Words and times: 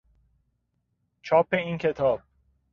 چاپ 1.21 1.53
این 1.53 1.77
کتاب 1.77 2.21